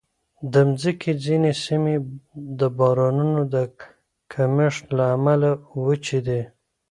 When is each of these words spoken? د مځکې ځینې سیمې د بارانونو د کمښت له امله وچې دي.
د 0.53 0.53
مځکې 0.69 1.11
ځینې 1.25 1.51
سیمې 1.65 1.95
د 2.59 2.61
بارانونو 2.77 3.41
د 3.53 3.55
کمښت 4.33 4.85
له 4.97 5.05
امله 5.15 5.49
وچې 5.85 6.19
دي. 6.27 6.41